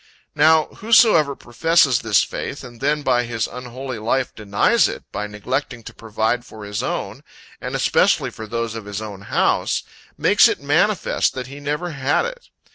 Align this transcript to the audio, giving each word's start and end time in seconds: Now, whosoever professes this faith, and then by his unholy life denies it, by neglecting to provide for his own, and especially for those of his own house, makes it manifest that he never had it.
Now, 0.33 0.65
whosoever 0.77 1.35
professes 1.35 1.99
this 1.99 2.23
faith, 2.23 2.63
and 2.63 2.81
then 2.81 3.03
by 3.03 3.23
his 3.25 3.45
unholy 3.45 3.99
life 3.99 4.33
denies 4.33 4.87
it, 4.87 5.03
by 5.11 5.27
neglecting 5.27 5.83
to 5.83 5.93
provide 5.93 6.43
for 6.43 6.65
his 6.65 6.81
own, 6.81 7.23
and 7.61 7.75
especially 7.75 8.31
for 8.31 8.47
those 8.47 8.73
of 8.73 8.85
his 8.85 8.99
own 8.99 9.21
house, 9.21 9.83
makes 10.17 10.47
it 10.47 10.59
manifest 10.59 11.35
that 11.35 11.45
he 11.45 11.59
never 11.59 11.91
had 11.91 12.25
it. 12.25 12.49